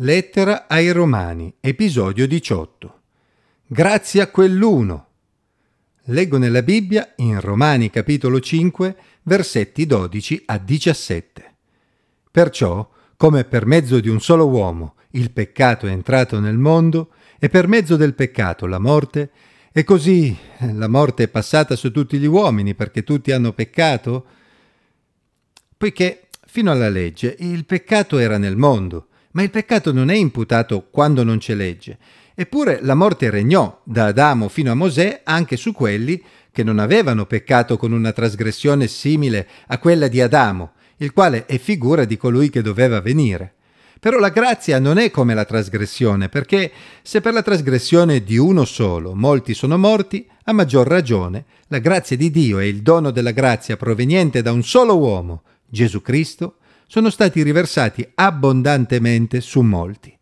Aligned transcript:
Lettera 0.00 0.68
ai 0.68 0.92
Romani, 0.92 1.52
episodio 1.58 2.28
18. 2.28 3.00
Grazie 3.66 4.20
a 4.20 4.28
quell'uno. 4.28 5.06
Leggo 6.04 6.38
nella 6.38 6.62
Bibbia 6.62 7.14
in 7.16 7.40
Romani 7.40 7.90
capitolo 7.90 8.38
5, 8.38 8.96
versetti 9.24 9.86
12 9.86 10.42
a 10.46 10.58
17. 10.58 11.54
Perciò, 12.30 12.88
come 13.16 13.42
per 13.42 13.66
mezzo 13.66 13.98
di 13.98 14.08
un 14.08 14.20
solo 14.20 14.46
uomo 14.46 14.94
il 15.10 15.32
peccato 15.32 15.88
è 15.88 15.90
entrato 15.90 16.38
nel 16.38 16.58
mondo, 16.58 17.10
e 17.36 17.48
per 17.48 17.66
mezzo 17.66 17.96
del 17.96 18.14
peccato 18.14 18.66
la 18.66 18.78
morte, 18.78 19.30
e 19.72 19.82
così 19.82 20.36
la 20.74 20.86
morte 20.86 21.24
è 21.24 21.28
passata 21.28 21.74
su 21.74 21.90
tutti 21.90 22.18
gli 22.18 22.26
uomini 22.26 22.76
perché 22.76 23.02
tutti 23.02 23.32
hanno 23.32 23.52
peccato, 23.52 24.26
poiché 25.76 26.28
fino 26.46 26.70
alla 26.70 26.88
legge 26.88 27.34
il 27.40 27.64
peccato 27.64 28.18
era 28.18 28.38
nel 28.38 28.56
mondo, 28.56 29.07
ma 29.32 29.42
il 29.42 29.50
peccato 29.50 29.92
non 29.92 30.10
è 30.10 30.14
imputato 30.14 30.88
quando 30.90 31.22
non 31.22 31.38
c'è 31.38 31.54
legge. 31.54 31.98
Eppure 32.34 32.78
la 32.82 32.94
morte 32.94 33.30
regnò 33.30 33.80
da 33.84 34.06
Adamo 34.06 34.48
fino 34.48 34.70
a 34.70 34.74
Mosè 34.74 35.22
anche 35.24 35.56
su 35.56 35.72
quelli 35.72 36.22
che 36.52 36.62
non 36.62 36.78
avevano 36.78 37.26
peccato 37.26 37.76
con 37.76 37.92
una 37.92 38.12
trasgressione 38.12 38.86
simile 38.86 39.48
a 39.66 39.78
quella 39.78 40.08
di 40.08 40.20
Adamo, 40.20 40.72
il 40.98 41.12
quale 41.12 41.46
è 41.46 41.58
figura 41.58 42.04
di 42.04 42.16
colui 42.16 42.50
che 42.50 42.62
doveva 42.62 43.00
venire. 43.00 43.54
Però 44.00 44.18
la 44.18 44.28
grazia 44.28 44.78
non 44.78 44.98
è 44.98 45.10
come 45.10 45.34
la 45.34 45.44
trasgressione, 45.44 46.28
perché 46.28 46.70
se 47.02 47.20
per 47.20 47.32
la 47.32 47.42
trasgressione 47.42 48.22
di 48.22 48.36
uno 48.36 48.64
solo 48.64 49.14
molti 49.14 49.54
sono 49.54 49.76
morti, 49.76 50.26
a 50.44 50.52
maggior 50.52 50.86
ragione 50.86 51.44
la 51.68 51.78
grazia 51.78 52.16
di 52.16 52.30
Dio 52.30 52.60
e 52.60 52.68
il 52.68 52.82
dono 52.82 53.10
della 53.10 53.32
grazia 53.32 53.76
proveniente 53.76 54.40
da 54.40 54.52
un 54.52 54.62
solo 54.62 54.96
uomo, 54.96 55.42
Gesù 55.66 56.00
Cristo, 56.00 56.58
sono 56.88 57.10
stati 57.10 57.42
riversati 57.42 58.08
abbondantemente 58.14 59.42
su 59.42 59.60
molti. 59.60 60.16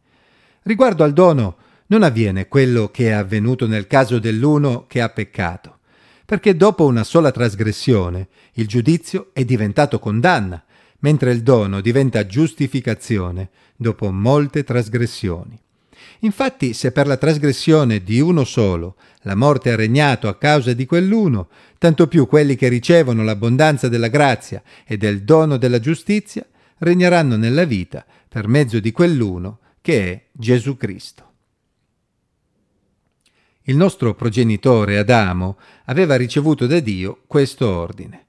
Riguardo 0.62 1.04
al 1.04 1.12
dono 1.12 1.56
non 1.86 2.02
avviene 2.02 2.48
quello 2.48 2.90
che 2.90 3.06
è 3.06 3.12
avvenuto 3.12 3.68
nel 3.68 3.86
caso 3.86 4.18
dell'uno 4.18 4.86
che 4.88 5.00
ha 5.00 5.08
peccato, 5.08 5.78
perché 6.26 6.56
dopo 6.56 6.84
una 6.84 7.04
sola 7.04 7.30
trasgressione 7.30 8.26
il 8.54 8.66
giudizio 8.66 9.30
è 9.32 9.44
diventato 9.44 10.00
condanna, 10.00 10.64
mentre 10.98 11.30
il 11.30 11.42
dono 11.42 11.80
diventa 11.80 12.26
giustificazione 12.26 13.50
dopo 13.76 14.10
molte 14.10 14.64
trasgressioni. 14.64 15.56
Infatti, 16.20 16.72
se 16.72 16.90
per 16.90 17.06
la 17.06 17.16
trasgressione 17.16 18.02
di 18.02 18.18
uno 18.18 18.42
solo 18.42 18.96
la 19.22 19.36
morte 19.36 19.70
ha 19.70 19.76
regnato 19.76 20.26
a 20.26 20.36
causa 20.36 20.72
di 20.72 20.84
quell'uno, 20.84 21.48
tanto 21.78 22.08
più 22.08 22.26
quelli 22.26 22.56
che 22.56 22.66
ricevono 22.66 23.22
l'abbondanza 23.22 23.88
della 23.88 24.08
grazia 24.08 24.62
e 24.84 24.96
del 24.96 25.22
dono 25.22 25.58
della 25.58 25.78
giustizia 25.78 26.44
regneranno 26.78 27.36
nella 27.36 27.64
vita 27.64 28.04
per 28.28 28.48
mezzo 28.48 28.80
di 28.80 28.92
quell'uno 28.92 29.60
che 29.80 30.12
è 30.12 30.26
Gesù 30.32 30.76
Cristo. 30.76 31.24
Il 33.62 33.76
nostro 33.76 34.14
progenitore 34.14 34.98
Adamo 34.98 35.58
aveva 35.86 36.16
ricevuto 36.16 36.66
da 36.66 36.78
Dio 36.80 37.22
questo 37.26 37.68
ordine 37.68 38.26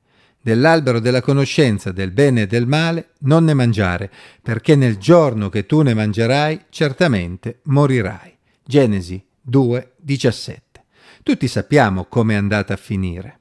dell'albero 0.48 1.02
della 1.02 1.20
conoscenza 1.20 1.92
del 1.92 2.12
bene 2.12 2.44
e 2.44 2.48
del 2.48 2.68
male 2.68 3.10
non 3.20 3.44
ne 3.44 3.54
mangiare, 3.54 4.10
perché 4.42 4.78
nel 4.78 4.96
giorno 4.98 5.50
che 5.50 5.66
tu 5.66 5.82
ne 5.82 5.94
mangerai 5.94 6.68
certamente 6.70 7.60
morirai. 7.64 8.34
Genesi 8.64 9.22
2, 9.42 9.96
17. 9.98 10.86
Tutti 11.22 11.50
sappiamo 11.50 12.06
come 12.06 12.36
è 12.36 12.38
andata 12.38 12.74
a 12.74 12.78
finire. 12.78 13.40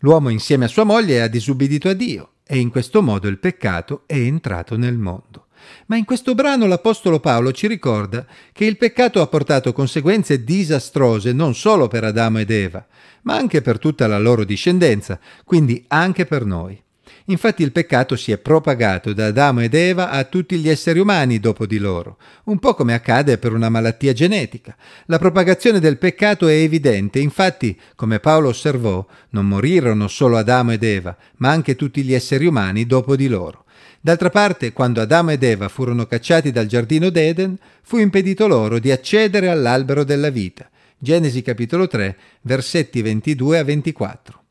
L'uomo 0.00 0.30
insieme 0.30 0.64
a 0.64 0.68
sua 0.68 0.82
moglie 0.82 1.22
ha 1.22 1.28
disubbidito 1.28 1.88
a 1.88 1.92
Dio 1.92 2.32
e 2.52 2.58
in 2.58 2.68
questo 2.68 3.00
modo 3.00 3.28
il 3.28 3.38
peccato 3.38 4.02
è 4.06 4.16
entrato 4.16 4.76
nel 4.76 4.98
mondo. 4.98 5.46
Ma 5.86 5.94
in 5.94 6.04
questo 6.04 6.34
brano 6.34 6.66
l'Apostolo 6.66 7.20
Paolo 7.20 7.52
ci 7.52 7.68
ricorda 7.68 8.26
che 8.50 8.64
il 8.64 8.76
peccato 8.76 9.20
ha 9.20 9.28
portato 9.28 9.72
conseguenze 9.72 10.42
disastrose 10.42 11.32
non 11.32 11.54
solo 11.54 11.86
per 11.86 12.02
Adamo 12.02 12.40
ed 12.40 12.50
Eva, 12.50 12.84
ma 13.22 13.36
anche 13.36 13.62
per 13.62 13.78
tutta 13.78 14.08
la 14.08 14.18
loro 14.18 14.42
discendenza, 14.42 15.20
quindi 15.44 15.84
anche 15.86 16.26
per 16.26 16.44
noi. 16.44 16.82
Infatti 17.30 17.62
il 17.62 17.70
peccato 17.70 18.16
si 18.16 18.32
è 18.32 18.38
propagato 18.38 19.12
da 19.12 19.26
Adamo 19.26 19.60
ed 19.60 19.74
Eva 19.74 20.10
a 20.10 20.24
tutti 20.24 20.56
gli 20.56 20.68
esseri 20.68 20.98
umani 20.98 21.38
dopo 21.38 21.64
di 21.64 21.78
loro, 21.78 22.18
un 22.44 22.58
po' 22.58 22.74
come 22.74 22.92
accade 22.92 23.38
per 23.38 23.52
una 23.52 23.68
malattia 23.68 24.12
genetica. 24.12 24.76
La 25.06 25.20
propagazione 25.20 25.78
del 25.78 25.96
peccato 25.98 26.48
è 26.48 26.54
evidente, 26.54 27.20
infatti, 27.20 27.78
come 27.94 28.18
Paolo 28.18 28.48
osservò, 28.48 29.06
non 29.30 29.46
morirono 29.46 30.08
solo 30.08 30.38
Adamo 30.38 30.72
ed 30.72 30.82
Eva, 30.82 31.16
ma 31.36 31.50
anche 31.50 31.76
tutti 31.76 32.02
gli 32.02 32.14
esseri 32.14 32.46
umani 32.46 32.84
dopo 32.84 33.14
di 33.14 33.28
loro. 33.28 33.64
D'altra 34.00 34.30
parte, 34.30 34.72
quando 34.72 35.00
Adamo 35.00 35.30
ed 35.30 35.44
Eva 35.44 35.68
furono 35.68 36.06
cacciati 36.06 36.50
dal 36.50 36.66
giardino 36.66 37.10
d'Eden, 37.10 37.56
fu 37.82 37.98
impedito 37.98 38.48
loro 38.48 38.80
di 38.80 38.90
accedere 38.90 39.50
all'albero 39.50 40.02
della 40.02 40.30
vita. 40.30 40.68
Genesi 40.98 41.42
capitolo 41.42 41.86
3, 41.86 42.16
versetti 42.40 43.00
22 43.02 43.58
a 43.58 43.62
24. 43.62 44.42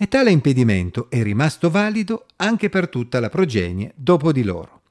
E 0.00 0.06
tale 0.06 0.30
impedimento 0.30 1.10
è 1.10 1.20
rimasto 1.24 1.70
valido 1.70 2.26
anche 2.36 2.68
per 2.68 2.88
tutta 2.88 3.18
la 3.18 3.28
progenie 3.28 3.90
dopo 3.96 4.30
di 4.30 4.44
loro. 4.44 4.82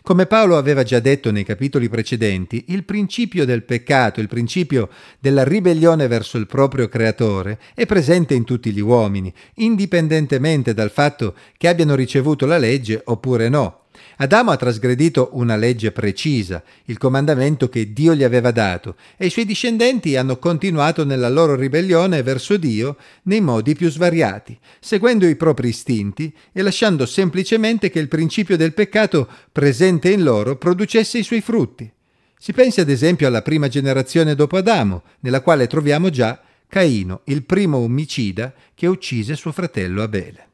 Come 0.00 0.24
Paolo 0.24 0.56
aveva 0.56 0.82
già 0.82 0.98
detto 0.98 1.30
nei 1.30 1.44
capitoli 1.44 1.90
precedenti, 1.90 2.64
il 2.68 2.84
principio 2.84 3.44
del 3.44 3.64
peccato, 3.64 4.20
il 4.20 4.28
principio 4.28 4.88
della 5.18 5.44
ribellione 5.44 6.06
verso 6.06 6.38
il 6.38 6.46
proprio 6.46 6.88
creatore 6.88 7.58
è 7.74 7.84
presente 7.84 8.32
in 8.32 8.44
tutti 8.44 8.72
gli 8.72 8.80
uomini, 8.80 9.30
indipendentemente 9.56 10.72
dal 10.72 10.90
fatto 10.90 11.34
che 11.58 11.68
abbiano 11.68 11.94
ricevuto 11.94 12.46
la 12.46 12.56
legge 12.56 13.02
oppure 13.04 13.50
no. 13.50 13.80
Adamo 14.16 14.50
ha 14.50 14.56
trasgredito 14.56 15.30
una 15.32 15.56
legge 15.56 15.92
precisa, 15.92 16.62
il 16.84 16.98
comandamento 16.98 17.68
che 17.68 17.92
Dio 17.92 18.14
gli 18.14 18.22
aveva 18.22 18.50
dato, 18.50 18.96
e 19.16 19.26
i 19.26 19.30
suoi 19.30 19.44
discendenti 19.44 20.16
hanno 20.16 20.38
continuato 20.38 21.04
nella 21.04 21.28
loro 21.28 21.54
ribellione 21.54 22.22
verso 22.22 22.56
Dio 22.56 22.96
nei 23.24 23.40
modi 23.40 23.74
più 23.74 23.90
svariati, 23.90 24.58
seguendo 24.80 25.26
i 25.26 25.36
propri 25.36 25.68
istinti 25.68 26.34
e 26.52 26.62
lasciando 26.62 27.06
semplicemente 27.06 27.90
che 27.90 27.98
il 27.98 28.08
principio 28.08 28.56
del 28.56 28.74
peccato 28.74 29.28
presente 29.52 30.10
in 30.10 30.22
loro 30.22 30.56
producesse 30.56 31.18
i 31.18 31.22
suoi 31.22 31.40
frutti. 31.40 31.90
Si 32.38 32.52
pensi 32.52 32.80
ad 32.80 32.90
esempio 32.90 33.26
alla 33.26 33.42
prima 33.42 33.68
generazione 33.68 34.34
dopo 34.34 34.56
Adamo, 34.56 35.02
nella 35.20 35.40
quale 35.40 35.66
troviamo 35.66 36.10
già 36.10 36.40
Caino, 36.68 37.22
il 37.24 37.44
primo 37.44 37.78
omicida 37.78 38.52
che 38.74 38.86
uccise 38.86 39.36
suo 39.36 39.52
fratello 39.52 40.02
Abele. 40.02 40.48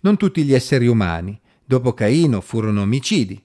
Non 0.00 0.16
tutti 0.16 0.42
gli 0.42 0.54
esseri 0.54 0.86
umani, 0.86 1.38
Dopo 1.68 1.92
Caino 1.92 2.40
furono 2.40 2.80
omicidi, 2.80 3.38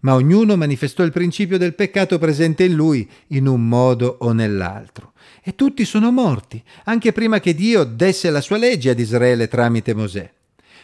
ma 0.00 0.14
ognuno 0.14 0.56
manifestò 0.56 1.04
il 1.04 1.12
principio 1.12 1.58
del 1.58 1.76
peccato 1.76 2.18
presente 2.18 2.64
in 2.64 2.74
lui 2.74 3.08
in 3.28 3.46
un 3.46 3.68
modo 3.68 4.16
o 4.18 4.32
nell'altro. 4.32 5.12
E 5.44 5.54
tutti 5.54 5.84
sono 5.84 6.10
morti, 6.10 6.60
anche 6.86 7.12
prima 7.12 7.38
che 7.38 7.54
Dio 7.54 7.84
desse 7.84 8.30
la 8.30 8.40
sua 8.40 8.56
legge 8.56 8.90
ad 8.90 8.98
Israele 8.98 9.46
tramite 9.46 9.94
Mosè. 9.94 10.28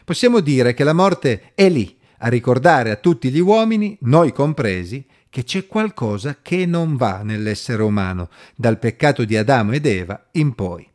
Possiamo 0.05 0.39
dire 0.39 0.73
che 0.73 0.85
la 0.85 0.93
morte 0.93 1.51
è 1.57 1.69
lì, 1.69 1.97
a 2.19 2.29
ricordare 2.29 2.93
a 2.93 2.97
tutti 2.97 3.29
gli 3.31 3.41
uomini, 3.41 3.99
noi 4.03 4.33
compresi, 4.33 5.05
che 5.29 5.43
c'è 5.43 5.67
qualcosa 5.67 6.37
che 6.41 6.65
non 6.65 6.95
va 6.95 7.23
nell'essere 7.25 7.83
umano, 7.83 8.29
dal 8.55 8.79
peccato 8.79 9.25
di 9.25 9.37
Adamo 9.37 9.73
ed 9.73 9.87
Eva 9.87 10.29
in 10.35 10.55
poi. 10.55 10.89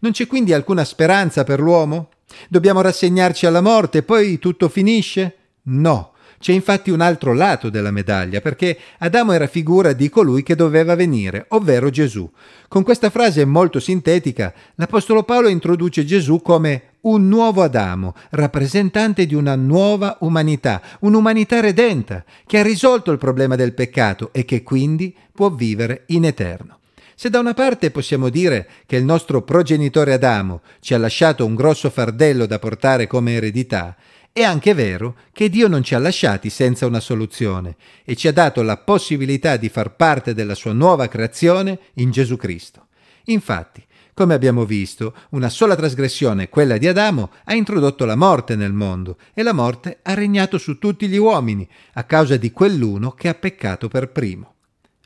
Non 0.00 0.10
c'è 0.10 0.26
quindi 0.26 0.52
alcuna 0.52 0.84
speranza 0.84 1.44
per 1.44 1.60
l'uomo? 1.60 2.08
Dobbiamo 2.48 2.80
rassegnarci 2.80 3.46
alla 3.46 3.60
morte 3.60 3.98
e 3.98 4.02
poi 4.02 4.40
tutto 4.40 4.68
finisce? 4.68 5.36
No, 5.64 6.12
c'è 6.38 6.52
infatti 6.52 6.90
un 6.90 7.00
altro 7.00 7.32
lato 7.32 7.70
della 7.70 7.90
medaglia, 7.90 8.42
perché 8.42 8.76
Adamo 8.98 9.32
era 9.32 9.46
figura 9.46 9.94
di 9.94 10.10
colui 10.10 10.42
che 10.42 10.54
doveva 10.54 10.94
venire, 10.94 11.46
ovvero 11.48 11.88
Gesù. 11.88 12.30
Con 12.68 12.82
questa 12.82 13.08
frase 13.08 13.46
molto 13.46 13.80
sintetica, 13.80 14.52
l'Apostolo 14.74 15.22
Paolo 15.22 15.48
introduce 15.48 16.04
Gesù 16.04 16.42
come 16.42 16.82
un 17.02 17.28
nuovo 17.28 17.62
Adamo, 17.62 18.14
rappresentante 18.30 19.24
di 19.24 19.34
una 19.34 19.56
nuova 19.56 20.18
umanità, 20.20 20.82
un'umanità 21.00 21.60
redenta, 21.60 22.24
che 22.46 22.58
ha 22.58 22.62
risolto 22.62 23.10
il 23.10 23.18
problema 23.18 23.56
del 23.56 23.72
peccato 23.72 24.30
e 24.32 24.44
che 24.44 24.62
quindi 24.62 25.14
può 25.32 25.50
vivere 25.50 26.02
in 26.08 26.26
eterno. 26.26 26.80
Se 27.14 27.30
da 27.30 27.38
una 27.38 27.54
parte 27.54 27.90
possiamo 27.90 28.28
dire 28.28 28.68
che 28.86 28.96
il 28.96 29.04
nostro 29.04 29.42
progenitore 29.42 30.12
Adamo 30.12 30.62
ci 30.80 30.94
ha 30.94 30.98
lasciato 30.98 31.46
un 31.46 31.54
grosso 31.54 31.88
fardello 31.88 32.44
da 32.44 32.58
portare 32.58 33.06
come 33.06 33.34
eredità, 33.34 33.96
è 34.36 34.42
anche 34.42 34.74
vero 34.74 35.14
che 35.32 35.48
Dio 35.48 35.68
non 35.68 35.84
ci 35.84 35.94
ha 35.94 35.98
lasciati 36.00 36.50
senza 36.50 36.86
una 36.86 36.98
soluzione 36.98 37.76
e 38.04 38.16
ci 38.16 38.26
ha 38.26 38.32
dato 38.32 38.62
la 38.62 38.76
possibilità 38.76 39.56
di 39.56 39.68
far 39.68 39.94
parte 39.94 40.34
della 40.34 40.56
sua 40.56 40.72
nuova 40.72 41.06
creazione 41.06 41.78
in 41.94 42.10
Gesù 42.10 42.36
Cristo. 42.36 42.88
Infatti, 43.26 43.80
come 44.12 44.34
abbiamo 44.34 44.64
visto, 44.64 45.14
una 45.30 45.48
sola 45.48 45.76
trasgressione, 45.76 46.48
quella 46.48 46.78
di 46.78 46.88
Adamo, 46.88 47.30
ha 47.44 47.54
introdotto 47.54 48.04
la 48.04 48.16
morte 48.16 48.56
nel 48.56 48.72
mondo 48.72 49.18
e 49.34 49.44
la 49.44 49.52
morte 49.52 50.00
ha 50.02 50.14
regnato 50.14 50.58
su 50.58 50.80
tutti 50.80 51.06
gli 51.06 51.16
uomini 51.16 51.68
a 51.92 52.02
causa 52.02 52.36
di 52.36 52.50
quell'uno 52.50 53.12
che 53.12 53.28
ha 53.28 53.34
peccato 53.34 53.86
per 53.86 54.10
primo. 54.10 54.54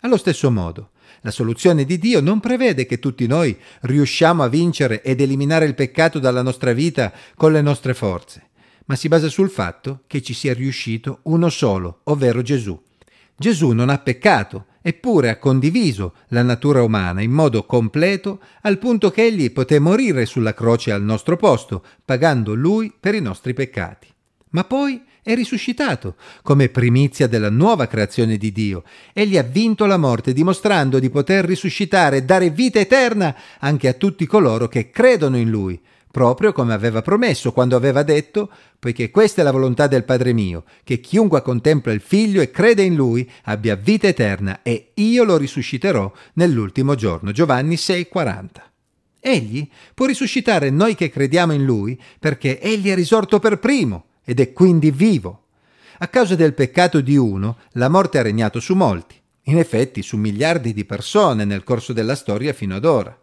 Allo 0.01 0.17
stesso 0.17 0.51
modo, 0.51 0.93
la 1.21 1.31
soluzione 1.31 1.85
di 1.85 1.99
Dio 1.99 2.23
non 2.23 2.41
prevede 2.41 2.87
che 2.87 2.99
tutti 2.99 3.27
noi 3.27 3.55
riusciamo 3.83 4.43
a 4.43 4.49
vincere 4.49 5.03
ed 5.03 5.21
eliminare 5.21 5.67
il 5.67 5.75
peccato 5.75 6.19
dalla 6.19 6.41
nostra 6.41 6.73
vita 6.73 7.13
con 7.35 7.53
le 7.53 7.61
nostre 7.61 7.93
forze 7.93 8.48
ma 8.89 8.97
si 8.97 9.09
basa 9.09 9.29
sul 9.29 9.51
fatto 9.51 10.03
che 10.07 10.23
ci 10.23 10.33
sia 10.33 10.55
riuscito 10.55 11.21
uno 11.25 11.51
solo, 11.51 12.01
ovvero 12.05 12.43
Gesù. 12.43 12.79
Gesù 13.37 13.71
non 13.71 13.91
ha 13.91 13.99
peccato, 13.99 14.67
eppure 14.81 15.29
ha 15.29 15.39
condiviso 15.39 16.15
la 16.29 16.43
natura 16.43 16.83
umana 16.83 17.21
in 17.21 17.31
modo 17.31 17.65
completo 17.65 18.41
al 18.63 18.79
punto 18.79 19.11
che 19.11 19.27
egli 19.27 19.53
poté 19.53 19.79
morire 19.79 20.25
sulla 20.25 20.55
croce 20.55 20.91
al 20.91 21.03
nostro 21.03 21.37
posto, 21.37 21.85
pagando 22.05 22.55
lui 22.55 22.93
per 22.99 23.15
i 23.15 23.21
nostri 23.21 23.53
peccati. 23.53 24.09
Ma 24.51 24.65
poi 24.65 25.03
è 25.23 25.35
risuscitato 25.35 26.17
come 26.43 26.71
primizia 26.71 27.27
della 27.27 27.51
nuova 27.51 27.87
creazione 27.87 28.39
di 28.39 28.51
Dio. 28.51 28.85
Egli 29.13 29.37
ha 29.37 29.43
vinto 29.43 29.85
la 29.85 29.99
morte 29.99 30.33
dimostrando 30.33 30.99
di 30.99 31.11
poter 31.11 31.45
risuscitare 31.45 32.17
e 32.17 32.23
dare 32.23 32.49
vita 32.49 32.81
eterna 32.81 33.37
anche 33.59 33.89
a 33.89 33.93
tutti 33.93 34.25
coloro 34.25 34.67
che 34.67 34.89
credono 34.89 35.37
in 35.37 35.51
lui 35.51 35.79
proprio 36.11 36.53
come 36.53 36.73
aveva 36.73 37.03
promesso 37.03 37.53
quando 37.53 37.77
aveva 37.77 38.03
detto, 38.03 38.51
poiché 38.79 39.11
questa 39.11 39.41
è 39.41 39.45
la 39.45 39.51
volontà 39.51 39.87
del 39.87 40.05
Padre 40.05 40.33
mio, 40.33 40.65
che 40.85 41.01
chiunque 41.01 41.43
contempla 41.43 41.93
il 41.93 42.01
Figlio 42.01 42.41
e 42.41 42.51
crede 42.51 42.83
in 42.83 42.95
Lui 42.95 43.29
abbia 43.45 43.75
vita 43.75 44.09
eterna 44.09 44.63
e 44.63 44.93
io 44.95 45.25
lo 45.25 45.37
risusciterò 45.37 46.11
nell'ultimo 46.35 46.95
giorno. 46.95 47.33
Giovanni 47.33 47.75
6,40. 47.75 48.47
Egli 49.21 49.69
può 49.95 50.07
risuscitare 50.07 50.71
noi 50.71 50.95
che 50.95 51.11
crediamo 51.11 51.53
in 51.53 51.65
Lui 51.65 52.01
perché 52.19 52.61
Egli 52.61 52.89
è 52.89 52.95
risorto 52.95 53.39
per 53.39 53.59
primo 53.59 54.07
ed 54.25 54.41
è 54.41 54.53
quindi 54.53 54.91
vivo. 54.91 55.45
A 55.99 56.09
causa 56.09 56.37
del 56.37 56.55
peccato 56.55 57.01
di 57.01 57.17
uno, 57.17 57.59
la 57.73 57.89
morte 57.89 58.19
ha 58.19 58.23
regnato 58.23 58.61
su 58.61 58.75
molti, 58.75 59.17
in 59.45 59.59
effetti 59.59 60.03
su 60.03 60.17
miliardi 60.17 60.73
di 60.73 60.85
persone 60.85 61.45
nel 61.45 61.65
corso 61.65 61.93
della 61.93 62.15
storia 62.15 62.53
fino 62.53 62.77
ad 62.77 62.85
ora 62.85 63.19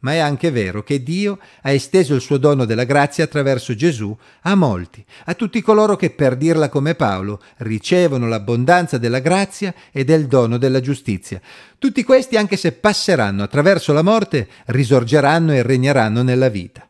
ma 0.00 0.12
è 0.12 0.18
anche 0.18 0.50
vero 0.50 0.82
che 0.82 1.02
Dio 1.02 1.38
ha 1.62 1.70
esteso 1.70 2.14
il 2.14 2.20
suo 2.20 2.36
dono 2.36 2.64
della 2.64 2.84
grazia 2.84 3.24
attraverso 3.24 3.74
Gesù 3.74 4.16
a 4.42 4.54
molti, 4.54 5.04
a 5.26 5.34
tutti 5.34 5.60
coloro 5.60 5.96
che, 5.96 6.10
per 6.10 6.36
dirla 6.36 6.68
come 6.68 6.94
Paolo, 6.94 7.42
ricevono 7.58 8.28
l'abbondanza 8.28 8.98
della 8.98 9.18
grazia 9.20 9.74
e 9.90 10.04
del 10.04 10.26
dono 10.26 10.58
della 10.58 10.80
giustizia. 10.80 11.40
Tutti 11.78 12.04
questi, 12.04 12.36
anche 12.36 12.56
se 12.56 12.72
passeranno 12.72 13.42
attraverso 13.42 13.92
la 13.92 14.02
morte, 14.02 14.48
risorgeranno 14.66 15.52
e 15.52 15.62
regneranno 15.62 16.22
nella 16.22 16.48
vita 16.48 16.88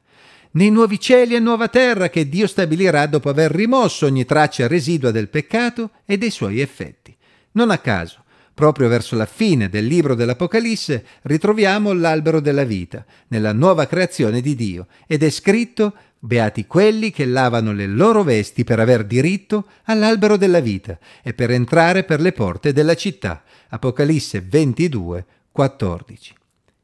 nei 0.50 0.70
nuovi 0.70 0.98
cieli 0.98 1.34
e 1.34 1.40
nuova 1.40 1.68
terra 1.68 2.08
che 2.08 2.28
Dio 2.28 2.46
stabilirà 2.46 3.06
dopo 3.06 3.28
aver 3.28 3.50
rimosso 3.50 4.06
ogni 4.06 4.24
traccia 4.24 4.66
residua 4.66 5.10
del 5.10 5.28
peccato 5.28 5.90
e 6.06 6.16
dei 6.16 6.30
suoi 6.30 6.60
effetti. 6.60 7.14
Non 7.52 7.70
a 7.70 7.78
caso, 7.78 8.24
Proprio 8.58 8.88
verso 8.88 9.14
la 9.14 9.24
fine 9.24 9.68
del 9.68 9.86
libro 9.86 10.16
dell'Apocalisse 10.16 11.04
ritroviamo 11.22 11.92
l'albero 11.92 12.40
della 12.40 12.64
vita, 12.64 13.04
nella 13.28 13.52
nuova 13.52 13.86
creazione 13.86 14.40
di 14.40 14.56
Dio, 14.56 14.88
ed 15.06 15.22
è 15.22 15.30
scritto 15.30 15.94
Beati 16.18 16.66
quelli 16.66 17.12
che 17.12 17.24
lavano 17.24 17.72
le 17.72 17.86
loro 17.86 18.24
vesti 18.24 18.64
per 18.64 18.80
aver 18.80 19.04
diritto 19.04 19.66
all'albero 19.84 20.36
della 20.36 20.58
vita 20.58 20.98
e 21.22 21.34
per 21.34 21.52
entrare 21.52 22.02
per 22.02 22.20
le 22.20 22.32
porte 22.32 22.72
della 22.72 22.96
città. 22.96 23.44
Apocalisse 23.68 24.40
22, 24.40 25.24
14. 25.52 26.34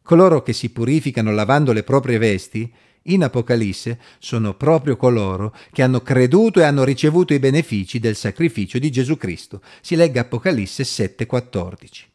Coloro 0.00 0.42
che 0.42 0.52
si 0.52 0.70
purificano 0.70 1.32
lavando 1.32 1.72
le 1.72 1.82
proprie 1.82 2.18
vesti 2.18 2.72
in 3.04 3.22
Apocalisse 3.22 3.98
sono 4.18 4.54
proprio 4.54 4.96
coloro 4.96 5.54
che 5.72 5.82
hanno 5.82 6.00
creduto 6.00 6.60
e 6.60 6.64
hanno 6.64 6.84
ricevuto 6.84 7.34
i 7.34 7.38
benefici 7.38 7.98
del 7.98 8.16
sacrificio 8.16 8.78
di 8.78 8.90
Gesù 8.90 9.16
Cristo. 9.16 9.60
Si 9.80 9.96
legga 9.96 10.22
Apocalisse 10.22 10.84
7:14. 10.84 12.12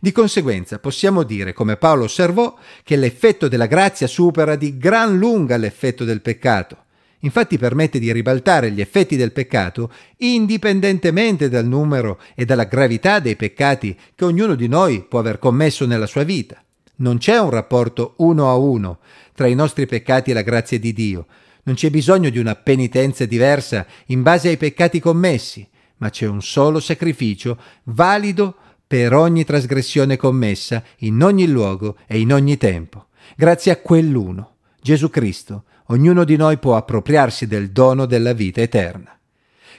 Di 0.00 0.12
conseguenza 0.12 0.78
possiamo 0.78 1.22
dire, 1.22 1.52
come 1.52 1.76
Paolo 1.76 2.04
osservò, 2.04 2.56
che 2.84 2.96
l'effetto 2.96 3.48
della 3.48 3.66
grazia 3.66 4.06
supera 4.06 4.54
di 4.54 4.76
gran 4.76 5.16
lunga 5.16 5.56
l'effetto 5.56 6.04
del 6.04 6.20
peccato. 6.20 6.84
Infatti 7.20 7.58
permette 7.58 7.98
di 7.98 8.12
ribaltare 8.12 8.70
gli 8.70 8.80
effetti 8.80 9.16
del 9.16 9.32
peccato 9.32 9.92
indipendentemente 10.18 11.48
dal 11.48 11.66
numero 11.66 12.20
e 12.36 12.44
dalla 12.44 12.64
gravità 12.64 13.18
dei 13.18 13.34
peccati 13.34 13.98
che 14.14 14.24
ognuno 14.24 14.54
di 14.54 14.68
noi 14.68 15.02
può 15.02 15.18
aver 15.18 15.40
commesso 15.40 15.84
nella 15.84 16.06
sua 16.06 16.22
vita. 16.22 16.62
Non 17.00 17.18
c'è 17.18 17.38
un 17.38 17.50
rapporto 17.50 18.14
uno 18.18 18.48
a 18.50 18.56
uno 18.56 18.98
tra 19.34 19.46
i 19.46 19.54
nostri 19.54 19.86
peccati 19.86 20.30
e 20.30 20.34
la 20.34 20.42
grazia 20.42 20.78
di 20.78 20.92
Dio. 20.92 21.26
Non 21.62 21.76
c'è 21.76 21.90
bisogno 21.90 22.28
di 22.28 22.38
una 22.38 22.56
penitenza 22.56 23.24
diversa 23.24 23.86
in 24.06 24.22
base 24.22 24.48
ai 24.48 24.56
peccati 24.56 24.98
commessi, 24.98 25.68
ma 25.98 26.10
c'è 26.10 26.26
un 26.26 26.42
solo 26.42 26.80
sacrificio 26.80 27.58
valido 27.84 28.54
per 28.86 29.14
ogni 29.14 29.44
trasgressione 29.44 30.16
commessa, 30.16 30.82
in 30.98 31.22
ogni 31.22 31.46
luogo 31.46 31.98
e 32.06 32.18
in 32.18 32.32
ogni 32.32 32.56
tempo. 32.56 33.08
Grazie 33.36 33.70
a 33.70 33.76
quell'uno, 33.76 34.56
Gesù 34.80 35.10
Cristo, 35.10 35.64
ognuno 35.88 36.24
di 36.24 36.36
noi 36.36 36.58
può 36.58 36.74
appropriarsi 36.74 37.46
del 37.46 37.70
dono 37.70 38.06
della 38.06 38.32
vita 38.32 38.60
eterna. 38.60 39.16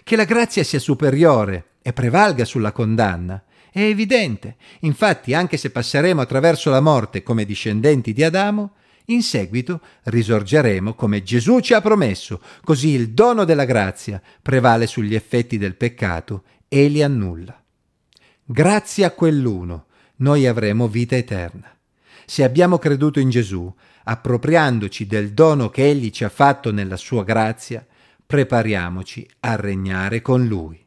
Che 0.04 0.15
la 0.15 0.25
grazia 0.25 0.63
sia 0.63 0.80
superiore 0.80 1.72
e 1.81 1.92
prevalga 1.92 2.45
sulla 2.45 2.72
condanna 2.72 3.44
è 3.71 3.81
evidente. 3.81 4.56
Infatti, 4.81 5.33
anche 5.33 5.57
se 5.57 5.69
passeremo 5.69 6.21
attraverso 6.21 6.69
la 6.69 6.81
morte 6.81 7.24
come 7.24 7.45
discendenti 7.45 8.13
di 8.13 8.24
Adamo, 8.24 8.74
in 9.06 9.24
seguito 9.24 9.81
risorgeremo 10.04 10.94
come 10.94 11.24
Gesù 11.24 11.60
ci 11.60 11.74
ha 11.74 11.81
promesso, 11.81 12.42
così 12.63 12.89
il 12.89 13.10
dono 13.10 13.44
della 13.44 13.66
grazia 13.66 14.21
prevale 14.42 14.88
sugli 14.88 15.16
effetti 15.16 15.57
del 15.57 15.75
peccato 15.75 16.44
e 16.68 16.88
li 16.88 17.01
annulla. 17.01 17.62
Grazie 18.44 19.06
a 19.06 19.12
quell'uno 19.12 19.86
noi 20.18 20.45
avremo 20.48 20.88
vita 20.88 21.15
eterna. 21.15 21.75
Se 22.25 22.44
abbiamo 22.44 22.77
creduto 22.77 23.19
in 23.19 23.30
Gesù, 23.30 23.74
appropriandoci 24.04 25.07
del 25.07 25.33
dono 25.33 25.69
che 25.69 25.89
Egli 25.89 26.12
ci 26.12 26.24
ha 26.24 26.30
fatto 26.30 26.72
nella 26.72 26.98
sua 26.98 27.24
grazia, 27.24 27.86
prepariamoci 28.25 29.27
a 29.42 29.56
regnare 29.56 30.22
con 30.22 30.45
Lui. 30.45 30.83